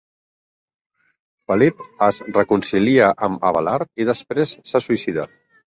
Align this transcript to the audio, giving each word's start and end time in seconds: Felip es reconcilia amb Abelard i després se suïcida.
Felip 1.51 1.83
es 2.07 2.23
reconcilia 2.39 3.13
amb 3.29 3.47
Abelard 3.53 4.05
i 4.05 4.11
després 4.13 4.59
se 4.75 4.85
suïcida. 4.89 5.31